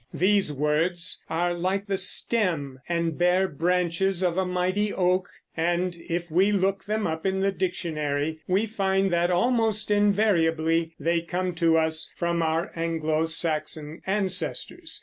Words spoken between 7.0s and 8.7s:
up in the dictionary we